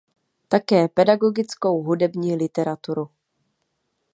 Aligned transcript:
Také 0.47 0.87
pedagogickou 0.89 1.81
hudební 1.83 2.35
literaturu. 2.35 3.09